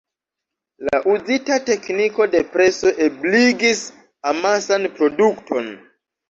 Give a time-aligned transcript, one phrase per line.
[0.85, 3.83] La uzita tekniko de preso ebligis
[4.33, 5.71] amasan produkton.